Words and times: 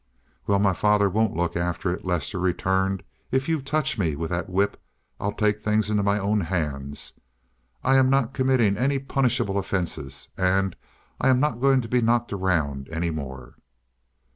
"Well, 0.47 0.57
my 0.57 0.73
father 0.73 1.11
won't 1.11 1.35
look 1.35 1.55
after 1.55 1.93
it," 1.93 2.03
Lester 2.03 2.39
returned. 2.39 3.03
"If 3.29 3.47
you 3.47 3.61
touch 3.61 3.99
me 3.99 4.15
with 4.15 4.31
that 4.31 4.49
whip 4.49 4.81
I'll 5.19 5.31
take 5.31 5.61
things 5.61 5.91
into 5.91 6.01
my 6.01 6.17
own 6.17 6.39
hands. 6.41 7.13
I'm 7.83 8.09
not 8.09 8.33
committing 8.33 8.77
any 8.77 8.97
punishable 8.97 9.59
offenses, 9.59 10.29
and 10.35 10.75
I'm 11.19 11.39
not 11.39 11.61
going 11.61 11.81
to 11.81 11.87
be 11.87 12.01
knocked 12.01 12.33
around 12.33 12.89
any 12.89 13.11
more." 13.11 13.53